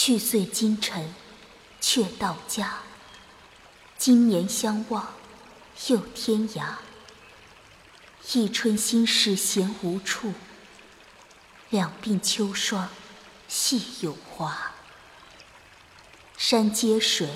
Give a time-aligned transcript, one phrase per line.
[0.00, 1.12] 去岁今晨，
[1.80, 2.78] 却到家。
[3.96, 5.08] 今年相望，
[5.88, 6.74] 又天涯。
[8.32, 10.34] 一春心事闲无处，
[11.70, 12.88] 两鬓秋霜
[13.48, 14.70] 细有华。
[16.36, 17.28] 山接水，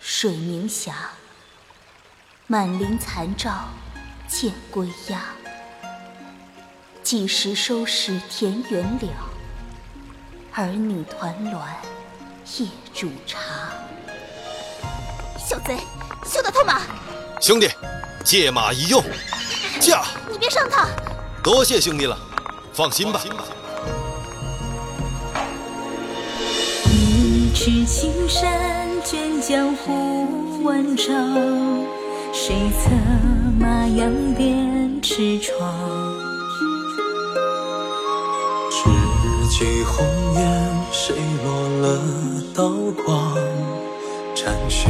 [0.00, 1.12] 水明霞。
[2.48, 3.68] 满林残照
[4.26, 5.26] 见归鸦。
[7.04, 9.33] 几时收拾田园了？
[10.56, 11.58] 儿女团栾
[12.58, 13.40] 夜煮茶。
[15.36, 15.78] 小贼，
[16.24, 16.82] 休得偷马！
[17.40, 17.68] 兄弟，
[18.24, 19.02] 借马一用，
[19.80, 20.04] 驾！
[20.30, 20.86] 你别上他！
[21.42, 22.16] 多谢兄弟了，
[22.72, 23.20] 放心吧。
[26.88, 31.04] 一尺青山卷江湖万丈，
[32.32, 32.90] 谁策
[33.58, 36.33] 马扬鞭驰闯？
[39.56, 40.04] 几红
[40.34, 40.42] 颜，
[40.90, 42.00] 谁落了
[42.56, 42.70] 刀
[43.06, 43.36] 光？
[44.34, 44.88] 斩喧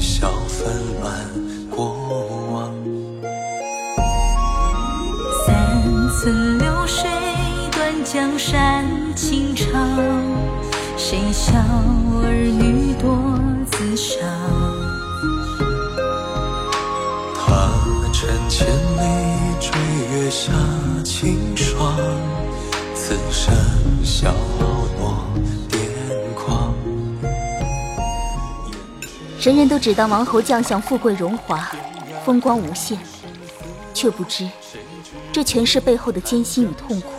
[0.00, 1.14] 嚣纷乱
[1.70, 1.94] 过
[2.50, 2.72] 往。
[5.44, 7.10] 三寸流水
[7.72, 9.70] 断江山情长，
[10.96, 11.52] 谁笑
[12.22, 13.38] 儿女多
[13.70, 14.26] 自伤？
[17.34, 17.70] 他
[18.14, 19.02] 趁千里
[19.60, 19.70] 追
[20.10, 20.50] 月下
[21.04, 21.94] 清霜，
[23.06, 23.54] 此生。
[24.04, 25.22] 笑落
[25.70, 26.74] 癫狂。
[29.40, 31.70] 人人都只当王侯将相富贵荣华，
[32.24, 32.98] 风光无限，
[33.94, 34.50] 却不知
[35.32, 37.12] 这权势背后的艰辛与痛苦，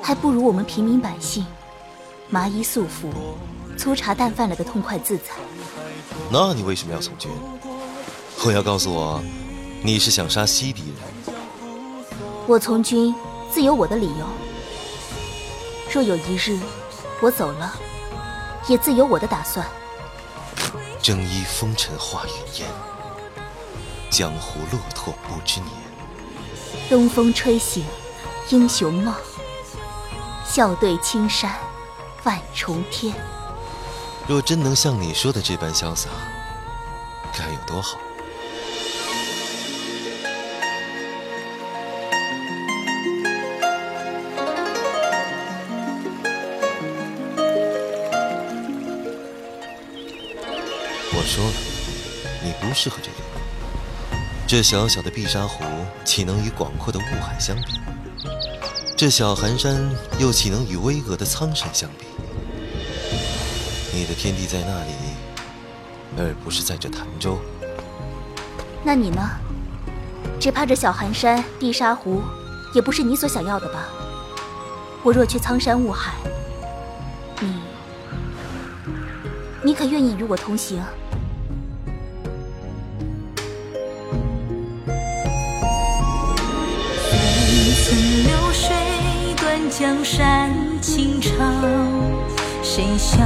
[0.00, 1.44] 还不如我们平民百姓
[2.28, 3.10] 麻衣素服、
[3.76, 5.32] 粗茶淡饭来的痛快自在。
[6.30, 7.28] 那你为什么要从军？
[8.44, 9.20] 我要告诉我，
[9.82, 10.82] 你是想杀西敌
[11.26, 11.34] 人？
[12.46, 13.12] 我从军
[13.50, 14.49] 自有我的理由。
[15.92, 16.56] 若有一日
[17.20, 17.74] 我走了，
[18.68, 19.66] 也自有我的打算。
[21.02, 22.68] 正衣风尘化云烟，
[24.08, 25.72] 江湖落拓不知年。
[26.88, 27.84] 东风吹醒
[28.50, 29.12] 英雄梦，
[30.46, 31.52] 笑对青山
[32.22, 33.12] 万重天。
[34.28, 36.08] 若真能像你说的这般潇洒，
[37.36, 37.98] 该有多好！
[51.20, 51.52] 我说了，
[52.42, 53.16] 你不适合这里。
[54.46, 55.62] 这小小的碧沙湖，
[56.02, 57.78] 岂能与广阔的雾海相比？
[58.96, 59.78] 这小寒山，
[60.18, 62.06] 又岂能与巍峨的苍山相比？
[63.92, 64.92] 你的天地在那里，
[66.16, 67.38] 而不是在这潭州。
[68.82, 69.20] 那你呢？
[70.40, 72.22] 只怕这小寒山、碧沙湖，
[72.74, 73.88] 也不是你所想要的吧？
[75.02, 76.14] 我若去苍山雾海，
[77.40, 77.60] 你，
[79.62, 80.82] 你可愿意与我同行？
[89.68, 90.50] 江山
[90.80, 91.30] 情长，
[92.62, 93.18] 谁笑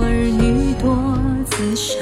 [0.00, 0.96] 儿女多
[1.50, 1.98] 自伤？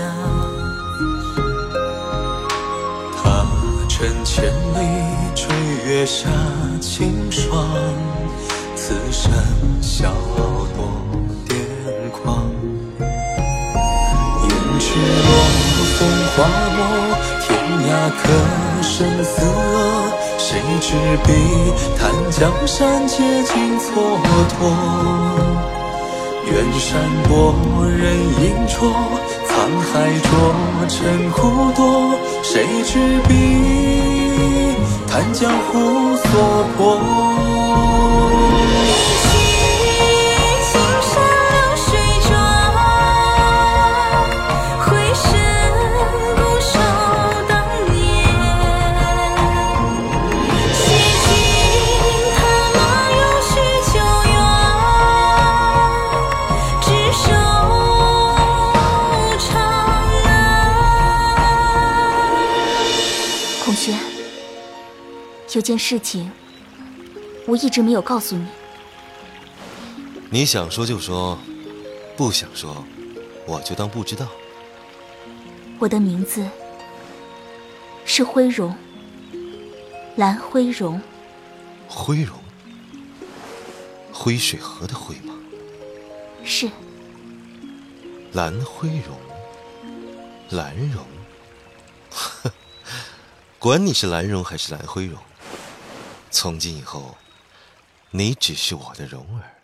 [3.17, 3.47] 他
[3.89, 4.81] 趁千里
[5.35, 5.47] 追
[5.87, 6.29] 月下
[6.81, 7.67] 清霜，
[8.75, 9.33] 此生
[9.81, 10.81] 笑傲多
[11.49, 11.55] 癫
[12.11, 12.51] 狂。
[14.43, 14.85] 胭脂
[15.25, 15.31] 落，
[15.99, 16.01] 风
[16.35, 16.37] 花
[16.77, 16.81] 落，
[17.41, 17.49] 天
[17.89, 17.91] 涯
[18.23, 18.23] 客，
[18.83, 20.22] 生死恶。
[20.53, 20.93] 谁执
[21.25, 21.33] 笔
[21.99, 23.89] 叹江山皆尽蹉
[24.61, 24.69] 跎？
[26.45, 27.55] 远山薄，
[27.87, 28.03] 人
[28.45, 28.93] 影绰，
[29.49, 30.31] 沧海浊，
[30.91, 31.81] 尘苦多。
[32.43, 33.33] 谁执笔
[35.09, 36.31] 叹江湖所
[36.77, 37.52] 迫？
[65.55, 66.31] 有件事情，
[67.47, 68.47] 我一直没有告诉你。
[70.31, 71.39] 你想说就说，
[72.17, 72.83] 不想说，
[73.47, 74.27] 我就当不知道。
[75.79, 76.49] 我的名字
[78.07, 78.75] 是辉荣，
[80.17, 81.01] 蓝辉荣。
[81.87, 82.39] 辉荣，
[84.11, 85.35] 灰水河的灰吗？
[86.45, 86.71] 是。
[88.33, 89.19] 蓝辉荣，
[90.49, 91.05] 蓝荣，
[93.59, 95.19] 管你是蓝荣还是蓝辉荣。
[96.33, 97.17] 从今以后，
[98.11, 99.62] 你只是我的蓉儿。